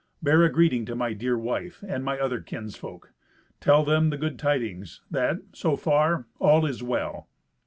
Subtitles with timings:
[0.19, 3.13] Bear a greeting to my dear wife, and my other kinsfolk.
[3.59, 7.27] Tell them the good tidings: that, so far, all is well."